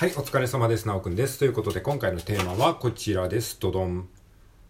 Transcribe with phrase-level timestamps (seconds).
[0.00, 0.88] はい、お疲れ様です。
[0.88, 1.38] なおくんです。
[1.38, 3.60] ということで、今回のテーマはこちらです。
[3.60, 4.08] ドドン。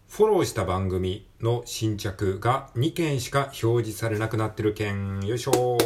[0.09, 5.21] フォローした番組の新着が2件しか表示されなくなってる件。
[5.21, 5.77] よいしょ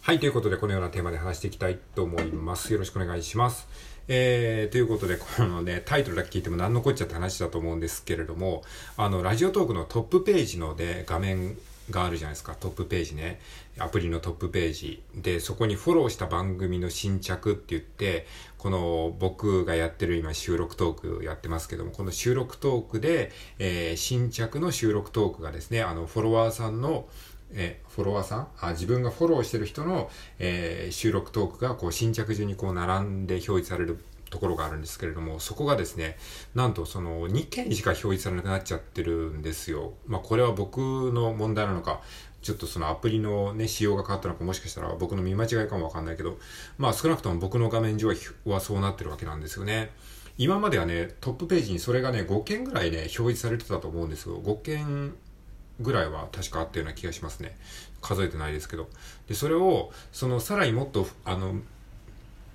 [0.00, 2.72] はい、ということで、このようなテーマで話していきたいと思います。
[2.72, 3.68] よろしくお願いします。
[4.08, 8.62] えー、ということで、このね、タイトルだけ聞いても何のこっちゃって話だと思うんですけれども、
[8.96, 11.58] あの、ラジオトークのトップページので、画面
[11.90, 12.54] があるじゃないですか。
[12.54, 13.40] トップページね。
[13.78, 15.02] アプリのトップページ。
[15.14, 18.26] で、そこにフォローした番組の新着って言って、
[18.58, 27.08] この僕がやってる今収録トークやってますけども、この収録トークで、えー、新着の収録トークがですね、あの、フォロワーさんの、
[27.52, 28.48] えフォロワーさん？
[28.60, 33.96] あ自分がフォローしてる人の、えー、収録トークがこう新着順にこう並んで表示される
[34.30, 36.16] ところがあるんですけれども、そこがですね、
[36.54, 39.94] なんとその2件しか表示されなくなっちゃってるんですよ。
[40.06, 42.00] まあこれは僕の問題なのか、
[42.42, 46.38] ちょっとそのアプリのね、仕様が変わったのか、もしかしたら僕の見間違いかもわかんないけど、
[46.76, 48.12] まあ少なくとも僕の画面上
[48.44, 49.90] はそうなってるわけなんですよね。
[50.38, 54.38] 今まではね、トップページにそれがね、5件ぐらいね、表示されてたと思うんですよ。
[54.38, 55.14] 5件
[55.80, 57.56] ぐらいは確かあったような気がしますね。
[58.00, 58.88] 数えてないですけど。
[59.26, 61.56] で、それを、そのさらにもっと、あの、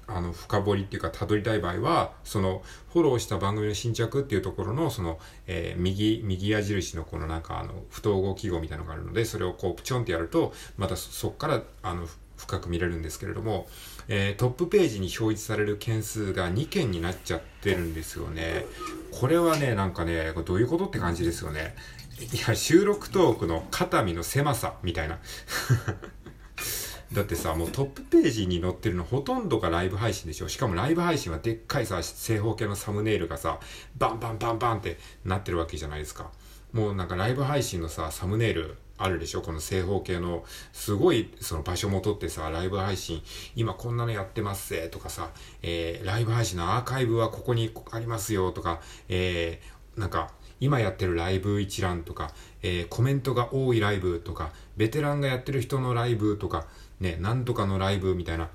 [0.08, 13.68] あの、深掘りっていうか、辿りたい場合は、その、フォローした番組の新着っていうところの、その、えー、右、右矢印のこのなんか、あの、不統合記号みたいなのがあるので、それをこう、プチョンってやると、またそっから、あの、深く見れるんですけれども、
[14.08, 18.66] えー、トップページに表示される件数が2件になっちゃってるんですよね。
[19.12, 21.76] これはね、なんかね、どういうことって感じですよね。
[22.20, 25.20] いや、収録トークの肩身の狭さ、みたいな。
[27.14, 33.60] だってさ、もうトップページに載ってるのほとんどがライブ配信でしょしかもライブ配信はでっかいさ、正方形のサムネイルがさ、
[33.98, 36.32] バンバンバンバンってなってるわけじゃないですか。
[36.72, 43.22] もうなんかライブ配信のさ、サムネイルあるでしょこの正方形の、すごいその場所も取ってさ、ライブ配信、
[43.56, 45.30] 今こんなのやってますぜとかさ、
[45.62, 56.66] えー、ライブ配信のアーカイブはここにありますよとか、えー、なんか、今やってるライブ一覧とか、えー、コメントが多いライブとか、ベテランがやってる人のライブとか、
[57.00, 58.50] ね、なんとかのライブみたいな、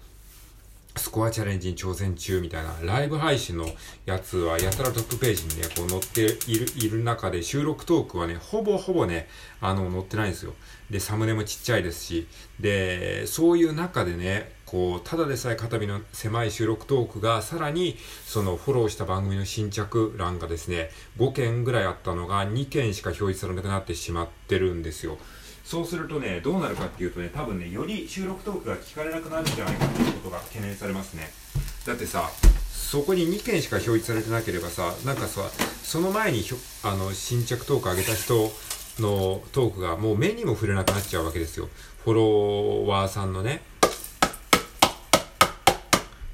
[0.96, 3.66] スコアチャレンジに挑戦中みたいな、ライブ配信の
[4.04, 9.28] やつはやたらトップページにね、こう載っている、いる中で収録トークはね、ほぼほぼね、
[9.60, 10.54] あの、載ってないんですよ。
[10.90, 12.26] で、サムネもちっちゃいですし、
[12.60, 17.96] で、そういう中でね、こう、ただでさえ肩身の狭い収録トークが、さらに、
[18.26, 25.16] そのフォローした番組の新着欄がですね、5件ぐらいあったのが2件しか表示されなくなってしまってるんですよ。
[25.64, 31.30] そうするとね、どうなるかっていうとね、多分ね、より収録トークが聞かれなくなるんじゃないかっていうことが懸念されますね。
[31.86, 32.30] だってさ、
[32.70, 35.48] そこに2件しか表示されてなければさ、なんかさ、
[35.82, 36.44] その前に
[36.84, 38.52] あの新着トーク上げた人
[39.00, 41.70] のトークがもう目にも触れなくなっちゃうわけですよ。
[42.04, 43.62] フォロワーさんのね。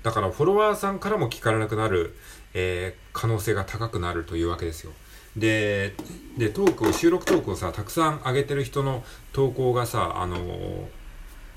[0.04, 2.14] だからフォロワーさんからも聞かれなくなる、
[2.52, 4.92] えー、可能性が高くなるというわけですよ。
[5.34, 5.94] で、
[6.36, 10.86] で、トークを、収録トークをさ、たくさん上げてる人の投稿がさ、あのー、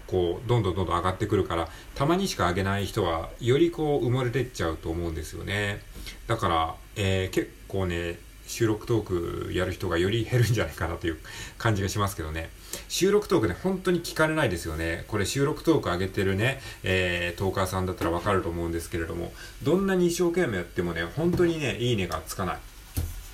[0.07, 5.81] こう、どんどんどんどん上がってくるから、たまにしか上げない人は、よりこう、埋もれてっちゃうと思うんですよね。
[6.27, 11.17] だから、えー、結構ね、収録トークやる人がより減るんじゃないかなという
[11.57, 12.49] 感じがしますけどね。
[12.89, 15.05] 収録トークね、本当に聞かれないですよね。
[15.07, 22.57] これ収録トーク上げてるね、えー、トーカーさんだったらわかると思うんですけれども、どんなに一生懸命やってもね、本当にね、いいねがつかない。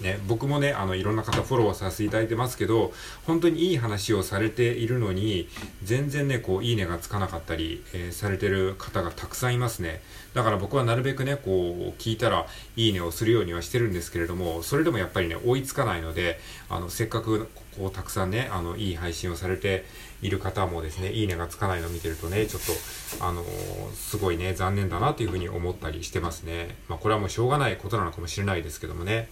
[0.03, 2.93] ね、僕もね、あの、いろんな方フォローさせていただいてますけど、
[3.25, 5.47] 本当にいい話をされているのに、
[5.81, 10.01] 全然ね、こう、いいねがつかなかったり、えー、されてる方がたくさんいますね。
[10.33, 16.39] だから僕はなるべくね、こう、聞いたら、いいねをするようにはしてるんですけれども、それでもやっぱりね、追いつかないので、
[16.69, 19.85] あの、せっかく、こう、たくさんね、あの、いい配信をされて
[20.21, 22.61] いる方もですね、いいねがつかないのを見てるとね、ちょっ
[23.17, 26.75] と、あのー、すごいね、残念だなというふうに思ったりしてますね。
[26.89, 29.29] まあ、これはもうしょうがないことなのかもしれないですけどもね。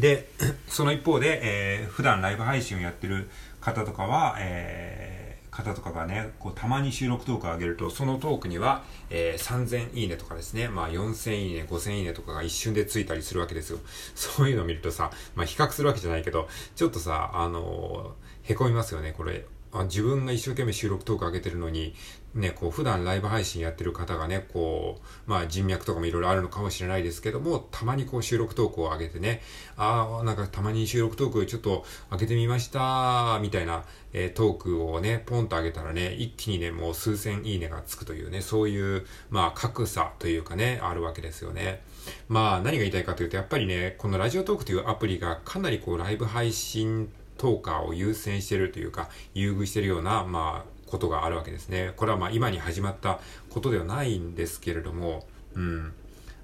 [0.00, 0.28] で、
[0.66, 1.40] その一方で、
[1.80, 3.28] えー、普段ライブ配信をやってる
[3.60, 13.78] 方とかは、えー、方とかがね、こう、たまに収録トークを上げると、そのトークには、えー、3000いいねとかですね、まあ4000いいね、5000いいねとかが一瞬でついたりするわけですよ。
[14.16, 19.44] そういうのを見るとさ、まあ比較するわけじゃないけど、ちょっとさ、あのー、へこみますよね、これ。
[19.72, 21.94] あ自分が一生懸命収録トーク上げてるのに、
[22.34, 29.42] ね、こう、普段ライブ配信やってる方がね、こう、まあ人脈とかもいろいろあるのかもしれないですけども、たまにこう収録トークを上げてね、
[29.76, 41.82] ああ、なんかたまに収録トークちょっと上げてみました、みたいな、えー、トークをね、ポンと上げたらね、一気にね、もう数千いいねがつくというね、そういう、まあ格差というかね、あるわけですよね。
[42.28, 47.10] まあ何が言いたいかというと、やっぱりね、このラジオトークというアプリがかなりこうライブ配信
[47.40, 51.92] トーカーを優先してるというか、優遇してるような、まあ、ことがあるわけですね。
[51.96, 55.92] これはまあ今に始まったことではないんですけれども、うん。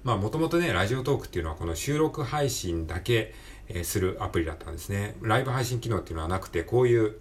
[0.03, 3.33] まあもともとね、ラジオトークっていうのはこの収録配信だけ、
[3.69, 5.17] え、するアプリだったんですね。
[5.21, 7.17] ライブ配信機能っていうのはなくて、こういう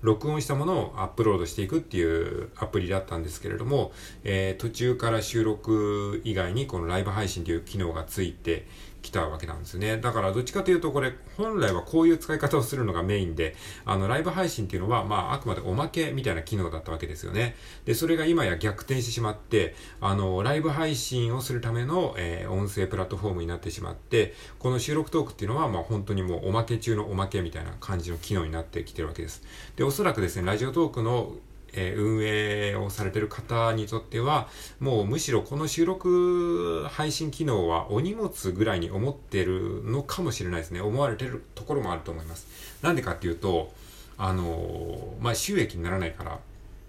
[0.00, 3.92] 録音したものをアップロードしていくっていうアプリだったんですけれども、
[4.24, 8.66] えー、途中から収録以外にこのライブ配信という機能がついて
[9.02, 9.98] きたわけなんですね。
[9.98, 13.54] だからどっちかというとこれ本来はこういう使い方をするのがメインで、
[13.84, 17.56] あのライブ配信っていうのはまああくまでおまけみたいな機能だったわけですよね。
[17.84, 29.42] で、それが今や逆転してしまって、あのライブ配信をするための、えー、音声プラットフォームになってしまって、この収録トークっていうのはまあ本当にもうおまけ中のおまけみたいな感じの機能になってきてるわけです。
[29.76, 31.34] で、おそらくですね、ラジオトークの
[31.72, 34.48] え、運営をされてる方にとっては、
[34.80, 40.80] もうむしろこの収録配信機能はお荷物ぐらいに思ってるのかもしれないですね。
[40.80, 42.46] 思われてるところもあると思います。
[42.82, 43.72] なんでかっていうと、
[44.18, 46.38] あの、まあ、収益にならないから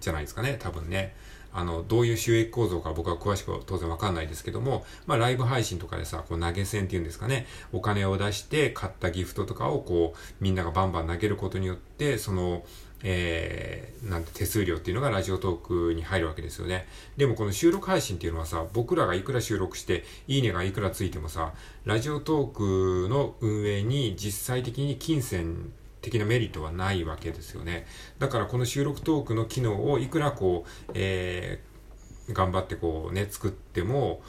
[0.02, 1.16] じゃないですかね、多分ね。
[1.56, 12.66] あの、どういう収益構造か僕は詳しく当然わかんないですけども、まあ、ライブ配信とかでさ、こう投げ銭っていうんですかね、お金を出して買ったギフトとかをこう、みんながバンバン投げることによって、その、
[13.04, 16.88] えー、なんて手数料っていうのがラジオトークに入るわけですよね。
[17.18, 21.54] でもこの収録配信っていうのはさ、僕らがいくら収録して、いいねがいくらついてもさ、
[21.86, 25.72] ラジオトークの運営に実際的に金銭
[26.02, 27.86] 的なメリットはないわけですよね。
[28.20, 34.22] だからこの収録トークの機能をいくらこう、えー、頑張ってこうね、作っても、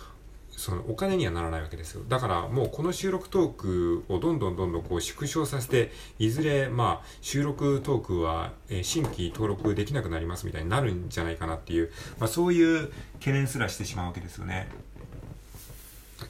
[0.57, 2.03] そのお金にはならないわけですよ。
[2.09, 8.53] だからもうこの収録トークをどんどんどんどんこう縮小させて、いずれまあ収録トークは、
[8.83, 14.69] 新規登録できなくなりますみたいになるんじゃないかなっていう、まあそういう懸念すらしてしまうわけですよね。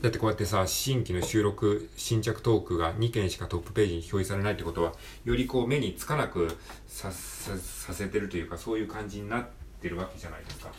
[0.00, 4.94] だってこうやってさ、新規の収録、新着トークが2件しかトップページに表示されないってことは、
[5.25, 6.56] よりこう目につかなく
[6.88, 9.47] させてるというか、そういう感じになっ
[9.81, 10.73] てるわけじゃないですか。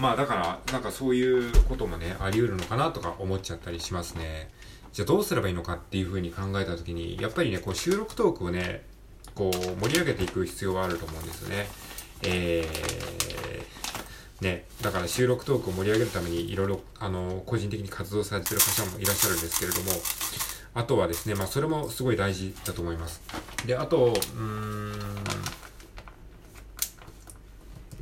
[0.00, 4.48] まあだから、なんかそういうこともね、あり得るのかなとか思っちゃったりしますね。
[4.94, 8.82] じゃあどうすればいいのかっていうふうに考えたときに、やっぱりね、こう収録トークをね、
[9.34, 11.68] こう盛り上げていく必要があると思うんですよね。
[12.22, 19.92] えー、ね、だから収録トークを盛り上げるためにいろいろ、あの、個人的に活動されてる方もいらっしゃるんですけれども、
[20.72, 23.20] あとはですね、まあそれもすごい大事だと思います。
[23.66, 24.96] で、あと、うーん、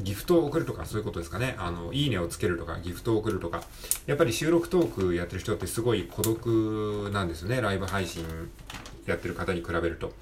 [0.00, 1.56] ギフトを送るとかそういうことですかね。
[1.58, 3.62] あの、いいねをつけるとか、ギフトを送るとか。
[4.06, 7.60] やっぱり収録トークやってる人ってすごい孤独なんですよね。
[7.60, 8.24] ライブ配信
[9.06, 10.12] やってる方に比べると。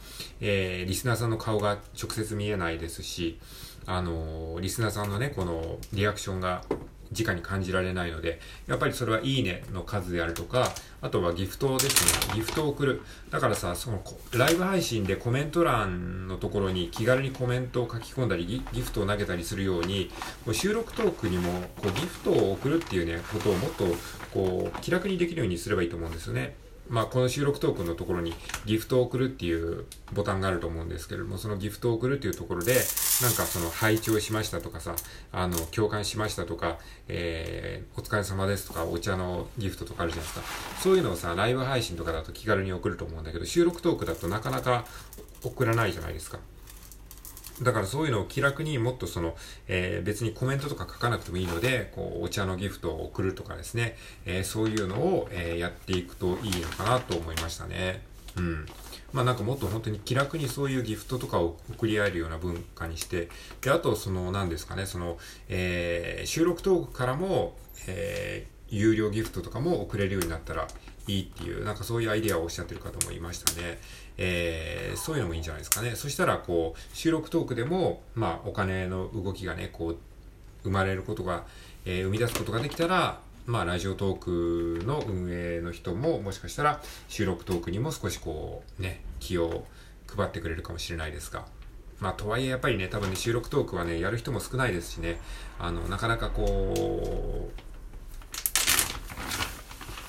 [0.40, 3.38] えー、リスナーさんの顔が直接見えないですし、
[3.86, 6.64] あのー、リスナーさんのね、このリアクションが
[7.12, 10.72] 直に感じられないので、やっぱりそれはいいねの数であるとか、
[11.02, 12.34] あとはギフトですね。
[12.34, 13.02] ギフトを送る。
[13.30, 20.10] だからさ、その、ライブ配信でコメント欄のところに気軽にコメントを書き込んだり、ギフトを投げたりするように、
[20.44, 23.84] こう収録トークにも、こうギフトを送るっていうね、ことをもっと、
[24.32, 26.65] こう、気楽にできるようにすればいいと思うんですよね。
[26.88, 28.34] まあ、この収録トークのところに
[28.64, 34.94] ギフトを送るっていうボタンがあると思うんですけれども、そのギフトを送るっていうところで、なんかその配置をしましたとかさ、
[35.32, 36.78] あの、共感しましたとか、
[37.08, 40.80] えー、お疲れ様ですとか、お茶のギフトとかあるじゃないですか。
[40.80, 44.84] そういうのをさ、ライブ配信とかだと気軽に送ると思うんだけど、収録トークだとなかなか
[45.42, 46.38] 送らないじゃないですか。
[47.62, 49.34] だからそういうのを気楽にもっとその、
[49.68, 53.96] えー、別にコメントとか書かなくてもいいので、こう、お茶のギフトを送るとかですね、
[54.26, 58.02] えー、そういうのを、えー、やっていくといいのかなと思いましたね。
[58.36, 58.66] うん。
[59.12, 63.30] まあなんかもっと本当に気楽にそういうギフトとかを送り合えるような文化にして、
[63.62, 65.16] で、あとその何ですかね、その、
[65.48, 70.66] え、収録トークからも、え、有料ギフトとかも送れるようになったら
[71.06, 73.78] いいっていう、なんかそういうアイデアをおっしゃってる方もいましたね。
[74.18, 75.94] えー、そういうのもいいんじゃないですかね。
[75.94, 79.96] そしたら、こう、収録トークでも、まあ、お金の動きがね、こう、
[80.62, 81.44] 生まれることが、
[81.84, 89.64] えー、生み出すことができたら、まあ、ラジオトークの運営の人も、もしかしたら、収録トークにも少しこう、ね、気を
[90.08, 91.46] 配ってくれるかもしれないですが、
[92.00, 95.20] まあ、とはいえやっぱりね、多分ね、収録トークはね、やる人も少ないですしね、
[95.58, 97.66] あの、なかなかこう、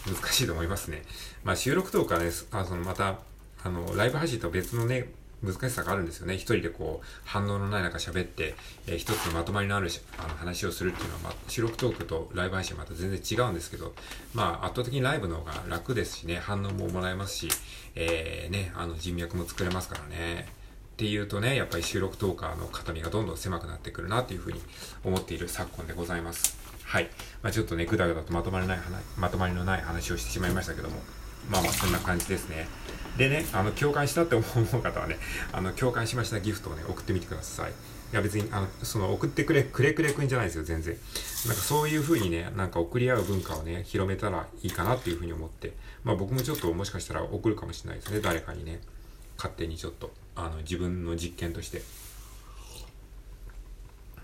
[0.10, 1.04] 難しいと思いますね。
[1.44, 3.20] まあ、収録トークはね、あそのまた、
[3.64, 5.08] あの、ライブ配信とは別のね、
[5.44, 6.36] 難しさがあるんですよね。
[6.36, 8.56] 一人でこう、反応のない中喋って、
[8.88, 13.94] えー、一つのまとまりのあるあの話をするっていうのは、まあ、収録トークとライブ配信はまた全然違うんですけど、
[14.34, 17.50] まあ、圧倒的にライブの方が楽ですしね、反応ももらえますし、
[17.96, 20.48] えー、ね、あの、人脈も作れますからね。
[20.94, 24.60] っていうとね、やっぱり収録トーカーの肩身がどんどん狭くなってくるなっていうふうに
[25.04, 26.58] 思っている昨今でございます。
[26.84, 27.10] はい。
[27.44, 30.96] まあ、ちょっとね、ぐだぐだとまとまりない話、まとまりのない話をしてしまいましたけども。
[31.50, 32.68] まあまあそんな感じですね。
[33.18, 35.18] でね、あの、共感したって思う方はね、
[35.52, 37.72] あの、共感しましたギフトをね、送ってみてください。
[37.72, 37.74] い
[38.14, 40.96] や別に、あの、その、送ってくれ、くれくれくんじゃないですよ、全然。
[41.48, 48.80] なんかそういう風にね、なんか送り合う文化をね、広めたらいいかなっていう風に思って、まあ僕もちょっともしかしたら送るかもしれないですね、誰かにね。
[49.36, 51.82] 勝手にちょっと、あの、自分の実験として。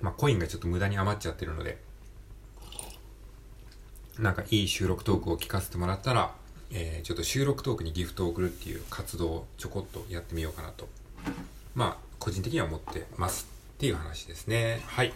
[0.02, 1.78] まあコインがちょっと無駄に余っちゃってるので、
[4.20, 6.36] なんかいい収録トークを聞かせてもらったら、
[6.74, 10.90] えー、ちょっと収録トークにギフトを送るっていう活動をちょこっとやってみようかなと、
[11.76, 14.82] まあ、個人的には思ってますっていう話ですね。
[14.88, 15.14] はい。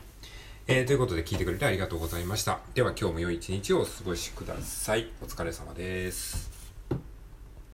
[0.67, 2.59] えー、ということで聞いてくれてありがとうございました。
[2.75, 5.09] では今日も良い一日をお過ごしください。
[5.21, 6.56] お疲れ様です。